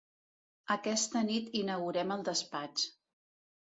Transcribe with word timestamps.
Aquesta 0.77 1.23
nit 1.29 1.53
inaugurem 1.63 2.19
el 2.19 2.29
despatx. 2.35 2.93